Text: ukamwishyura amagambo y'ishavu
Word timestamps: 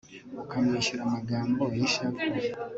ukamwishyura 0.41 1.01
amagambo 1.03 1.61
y'ishavu 1.75 2.19